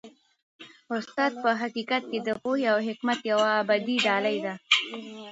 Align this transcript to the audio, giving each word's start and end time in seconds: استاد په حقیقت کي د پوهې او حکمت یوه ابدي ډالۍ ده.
استاد 0.95 1.31
په 1.43 1.49
حقیقت 1.61 2.03
کي 2.11 2.19
د 2.21 2.29
پوهې 2.41 2.65
او 2.73 2.77
حکمت 2.87 3.19
یوه 3.31 3.47
ابدي 3.61 3.95
ډالۍ 4.05 4.37
ده. 4.45 4.53